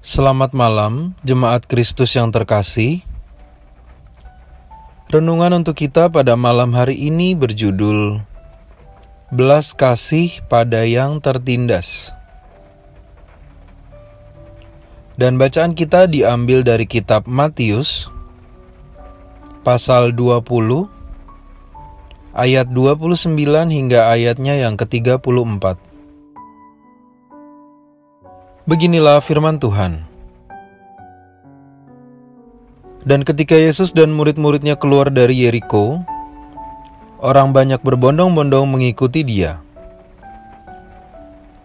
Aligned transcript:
Selamat 0.00 0.56
malam, 0.56 1.12
jemaat 1.20 1.68
Kristus 1.68 2.16
yang 2.16 2.32
terkasih. 2.32 3.04
Renungan 5.12 5.60
untuk 5.60 5.76
kita 5.76 6.08
pada 6.08 6.40
malam 6.40 6.72
hari 6.72 6.96
ini 6.96 7.36
berjudul 7.36 8.24
Belas 9.28 9.76
Kasih 9.76 10.40
pada 10.48 10.88
yang 10.88 11.20
Tertindas. 11.20 12.16
Dan 15.20 15.36
bacaan 15.36 15.76
kita 15.76 16.08
diambil 16.08 16.64
dari 16.64 16.88
kitab 16.88 17.28
Matius 17.28 18.08
pasal 19.68 20.16
20 20.16 20.88
ayat 22.32 22.72
29 22.72 23.36
hingga 23.68 24.08
ayatnya 24.08 24.64
yang 24.64 24.80
ke-34. 24.80 25.89
Beginilah 28.68 29.24
firman 29.24 29.56
Tuhan. 29.56 30.04
Dan 33.00 33.24
ketika 33.24 33.56
Yesus 33.56 33.96
dan 33.96 34.12
murid-muridnya 34.12 34.76
keluar 34.76 35.08
dari 35.08 35.48
Yeriko, 35.48 36.04
orang 37.24 37.56
banyak 37.56 37.80
berbondong-bondong 37.80 38.68
mengikuti 38.68 39.24
dia. 39.24 39.64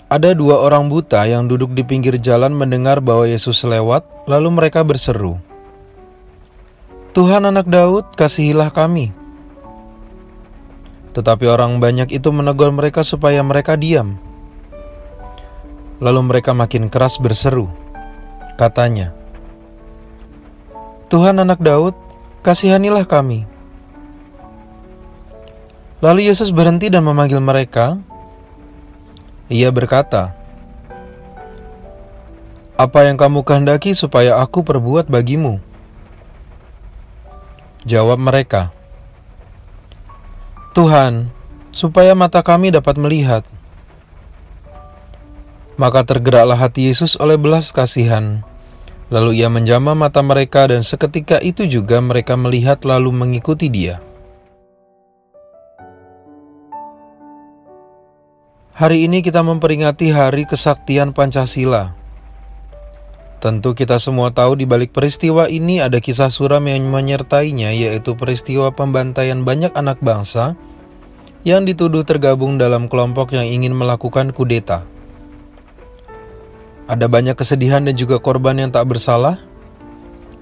Ada 0.08 0.32
dua 0.32 0.64
orang 0.64 0.88
buta 0.88 1.28
yang 1.28 1.52
duduk 1.52 1.76
di 1.76 1.84
pinggir 1.84 2.16
jalan 2.16 2.56
mendengar 2.56 3.04
bahwa 3.04 3.28
Yesus 3.28 3.68
lewat, 3.68 4.08
lalu 4.32 4.56
mereka 4.56 4.80
berseru, 4.88 5.36
Tuhan 7.12 7.44
anak 7.44 7.68
Daud, 7.68 8.16
kasihilah 8.16 8.72
kami. 8.72 9.12
Tetapi 11.12 11.44
orang 11.48 11.80
banyak 11.84 12.12
itu 12.16 12.32
menegur 12.32 12.72
mereka 12.72 13.04
supaya 13.04 13.44
mereka 13.44 13.76
diam. 13.76 14.20
Lalu 16.04 16.22
mereka 16.28 16.52
makin 16.52 16.92
keras 16.92 17.16
berseru. 17.20 17.72
Katanya, 18.56 19.16
Tuhan 21.08 21.40
anak 21.40 21.62
Daud, 21.64 21.96
kasihanilah 22.44 23.08
kami. 23.08 23.48
Lalu 26.04 26.28
Yesus 26.28 26.52
berhenti 26.52 26.92
dan 26.92 27.08
memanggil 27.08 27.40
mereka. 27.40 28.00
Ia 29.48 29.70
berkata, 29.72 30.36
Apa 32.76 33.08
yang 33.08 33.16
kamu 33.16 33.48
kehendaki 33.48 33.96
supaya 33.96 34.42
aku 34.44 34.66
perbuat 34.66 35.08
bagimu? 35.08 35.64
Jawab 37.88 38.20
mereka, 38.20 38.76
Tuhan, 40.76 41.32
supaya 41.72 42.12
mata 42.12 42.44
kami 42.44 42.68
dapat 42.68 43.00
melihat. 43.00 43.48
Maka 45.76 46.08
tergeraklah 46.08 46.56
hati 46.56 46.88
Yesus 46.88 47.20
oleh 47.20 47.36
belas 47.36 47.76
kasihan. 47.76 48.48
Lalu 49.12 49.44
ia 49.44 49.52
menjamah 49.52 49.92
mata 49.92 50.24
mereka 50.24 50.72
dan 50.72 50.82
seketika 50.88 51.38
itu 51.44 51.68
juga 51.68 52.00
mereka 52.00 52.40
melihat 52.40 52.82
lalu 52.88 53.12
mengikuti 53.12 53.68
dia. 53.68 54.00
Hari 58.76 59.08
ini 59.08 59.24
kita 59.24 59.40
memperingati 59.40 60.12
hari 60.12 60.44
kesaktian 60.48 61.16
Pancasila. 61.16 61.96
Tentu 63.40 63.76
kita 63.76 64.00
semua 64.00 64.32
tahu 64.32 64.58
di 64.60 64.66
balik 64.66 64.96
peristiwa 64.96 65.48
ini 65.52 65.84
ada 65.84 66.00
kisah 66.00 66.32
suram 66.32 66.66
yang 66.66 66.88
menyertainya 66.88 67.76
yaitu 67.76 68.16
peristiwa 68.16 68.72
pembantaian 68.72 69.44
banyak 69.44 69.76
anak 69.76 70.00
bangsa 70.02 70.58
yang 71.46 71.62
dituduh 71.68 72.02
tergabung 72.08 72.58
dalam 72.58 72.90
kelompok 72.90 73.38
yang 73.38 73.46
ingin 73.46 73.76
melakukan 73.76 74.34
kudeta. 74.34 74.95
Ada 76.86 77.10
banyak 77.10 77.34
kesedihan 77.34 77.82
dan 77.82 77.98
juga 77.98 78.22
korban 78.22 78.62
yang 78.62 78.70
tak 78.70 78.86
bersalah, 78.86 79.42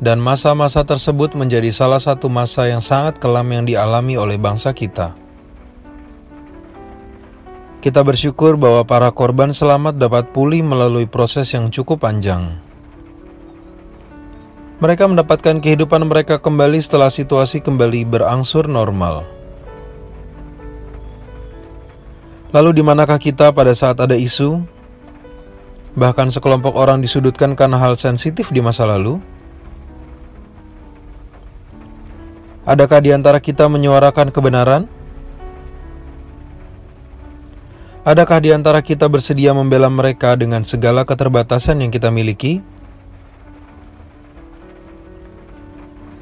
dan 0.03 0.19
masa-masa 0.19 0.83
tersebut 0.83 1.31
menjadi 1.39 1.71
salah 1.71 2.03
satu 2.03 2.27
masa 2.27 2.67
yang 2.67 2.83
sangat 2.83 3.15
kelam 3.15 3.47
yang 3.47 3.63
dialami 3.63 4.19
oleh 4.19 4.35
bangsa 4.35 4.75
kita. 4.75 5.15
Kita 7.79 8.03
bersyukur 8.03 8.59
bahwa 8.59 8.83
para 8.83 9.11
korban 9.15 9.55
selamat 9.55 9.95
dapat 9.95 10.31
pulih 10.35 10.63
melalui 10.63 11.07
proses 11.07 11.47
yang 11.55 11.71
cukup 11.71 12.03
panjang. 12.03 12.59
Mereka 14.83 15.07
mendapatkan 15.07 15.63
kehidupan 15.63 16.03
mereka 16.07 16.43
kembali 16.43 16.83
setelah 16.83 17.07
situasi 17.07 17.63
kembali 17.63 18.03
berangsur 18.03 18.67
normal. 18.67 19.23
Lalu, 22.51 22.79
di 22.79 22.83
manakah 22.83 23.15
kita 23.15 23.55
pada 23.55 23.71
saat 23.71 23.99
ada 24.03 24.15
isu, 24.15 24.59
bahkan 25.93 26.33
sekelompok 26.33 26.73
orang 26.73 27.01
disudutkan 27.01 27.53
karena 27.53 27.77
hal 27.77 27.93
sensitif 27.97 28.49
di 28.49 28.61
masa 28.61 28.89
lalu? 28.89 29.21
Adakah 32.63 32.99
di 33.03 33.11
antara 33.11 33.43
kita 33.43 33.67
menyuarakan 33.67 34.31
kebenaran? 34.31 34.87
Adakah 38.03 38.39
di 38.43 38.51
antara 38.51 38.83
kita 38.83 39.07
bersedia 39.07 39.55
membela 39.55 39.87
mereka 39.87 40.35
dengan 40.35 40.67
segala 40.67 41.07
keterbatasan 41.07 41.83
yang 41.83 41.91
kita 41.91 42.11
miliki? 42.11 42.59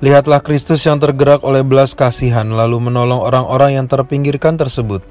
Lihatlah 0.02 0.42
Kristus 0.42 0.82
yang 0.82 0.98
tergerak 0.98 1.46
oleh 1.46 1.62
belas 1.62 1.94
kasihan 1.94 2.50
lalu 2.50 2.90
menolong 2.90 3.22
orang-orang 3.22 3.78
yang 3.78 3.86
terpinggirkan 3.86 4.58
tersebut. 4.58 5.06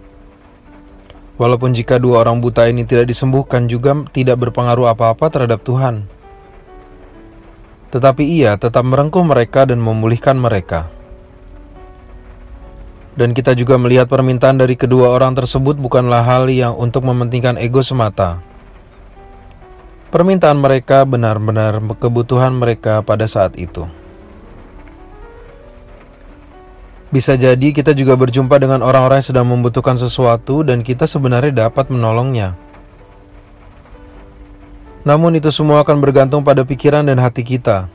Walaupun 1.41 1.73
jika 1.73 1.97
dua 1.97 2.21
orang 2.21 2.45
buta 2.45 2.69
ini 2.69 2.85
tidak 2.85 3.09
disembuhkan 3.09 3.65
juga 3.65 3.97
tidak 4.13 4.45
berpengaruh 4.45 4.93
apa-apa 4.93 5.33
terhadap 5.33 5.65
Tuhan. 5.65 6.05
Tetapi 7.89 8.23
ia 8.29 8.61
tetap 8.61 8.85
merengkuh 8.85 9.25
mereka 9.25 9.65
dan 9.65 9.81
memulihkan 9.81 10.37
mereka. 10.37 10.93
Dan 13.17 13.33
kita 13.33 13.57
juga 13.57 13.81
melihat 13.81 14.05
permintaan 14.05 14.61
dari 14.61 14.77
kedua 14.77 15.17
orang 15.17 15.33
tersebut 15.33 15.81
bukanlah 15.81 16.21
hal 16.29 16.45
yang 16.53 16.77
untuk 16.77 17.09
mementingkan 17.09 17.57
ego 17.57 17.81
semata. 17.81 18.45
Permintaan 20.13 20.61
mereka 20.61 21.09
benar-benar 21.09 21.81
kebutuhan 21.97 22.53
mereka 22.53 23.01
pada 23.01 23.25
saat 23.25 23.57
itu. 23.57 23.89
Bisa 27.11 27.35
jadi 27.35 27.75
kita 27.75 27.91
juga 27.91 28.15
berjumpa 28.15 28.55
dengan 28.63 28.87
orang-orang 28.87 29.19
yang 29.19 29.29
sedang 29.35 29.47
membutuhkan 29.51 29.99
sesuatu 29.99 30.63
dan 30.63 30.87
kita 30.87 31.11
sebenarnya 31.11 31.67
dapat 31.67 31.91
menolongnya. 31.91 32.55
Namun 35.03 35.35
itu 35.35 35.51
semua 35.51 35.83
akan 35.83 35.99
bergantung 35.99 36.47
pada 36.47 36.63
pikiran 36.63 37.03
dan 37.03 37.19
hati 37.19 37.43
kita. 37.43 37.91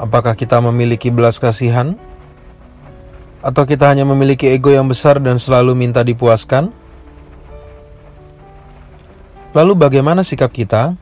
Apakah 0.00 0.32
kita 0.32 0.56
memiliki 0.64 1.12
belas 1.12 1.36
kasihan? 1.36 2.00
Atau 3.44 3.68
kita 3.68 3.92
hanya 3.92 4.08
memiliki 4.08 4.48
ego 4.48 4.72
yang 4.72 4.88
besar 4.88 5.20
dan 5.20 5.36
selalu 5.36 5.76
minta 5.76 6.00
dipuaskan? 6.00 6.72
Lalu 9.52 9.72
bagaimana 9.76 10.24
sikap 10.24 10.48
kita? 10.48 10.96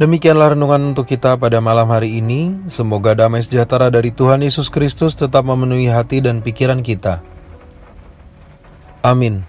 Demikianlah 0.00 0.56
renungan 0.56 0.96
untuk 0.96 1.04
kita 1.04 1.36
pada 1.36 1.60
malam 1.60 1.84
hari 1.92 2.24
ini. 2.24 2.56
Semoga 2.72 3.12
damai 3.12 3.44
sejahtera 3.44 3.92
dari 3.92 4.08
Tuhan 4.08 4.40
Yesus 4.40 4.72
Kristus 4.72 5.12
tetap 5.12 5.44
memenuhi 5.44 5.92
hati 5.92 6.24
dan 6.24 6.40
pikiran 6.40 6.80
kita. 6.80 7.20
Amin. 9.04 9.44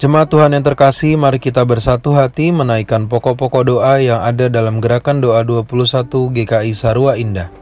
Jemaat 0.00 0.32
Tuhan 0.32 0.56
yang 0.56 0.64
terkasih, 0.64 1.20
mari 1.20 1.36
kita 1.36 1.68
bersatu 1.68 2.16
hati 2.16 2.48
menaikkan 2.48 3.12
pokok-pokok 3.12 3.64
doa 3.68 4.00
yang 4.00 4.24
ada 4.24 4.48
dalam 4.48 4.80
gerakan 4.80 5.20
doa 5.20 5.44
21 5.44 6.08
GKI 6.32 6.72
Sarua 6.72 7.20
Indah. 7.20 7.52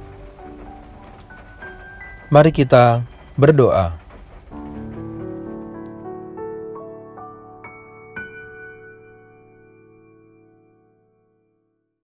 Mari 2.30 2.54
kita 2.54 3.02
berdoa. 3.34 4.03